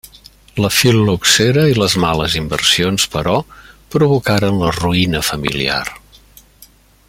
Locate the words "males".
2.05-2.37